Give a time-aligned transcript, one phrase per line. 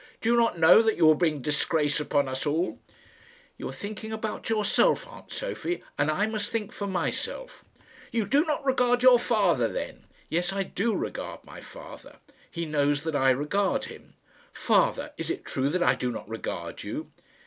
[0.19, 2.79] Do you not know that you would bring disgrace upon us all?"
[3.59, 7.63] "You are thinking about yourself, aunt Sophie; and I must think for myself."
[8.11, 12.15] "You do not regard your father, then?" "Yes, I do regard my father.
[12.49, 14.15] He knows that I regard him.
[14.51, 17.11] Father, is it true that I do not regard you?"